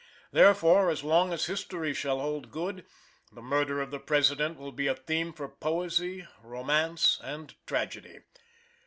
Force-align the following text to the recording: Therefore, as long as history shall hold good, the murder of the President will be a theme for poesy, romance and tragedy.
Therefore, 0.31 0.89
as 0.89 1.03
long 1.03 1.31
as 1.31 1.45
history 1.45 1.93
shall 1.93 2.19
hold 2.19 2.49
good, 2.49 2.87
the 3.31 3.39
murder 3.43 3.79
of 3.81 3.91
the 3.91 3.99
President 3.99 4.57
will 4.57 4.71
be 4.71 4.87
a 4.87 4.95
theme 4.95 5.31
for 5.31 5.47
poesy, 5.47 6.27
romance 6.41 7.19
and 7.23 7.53
tragedy. 7.67 8.21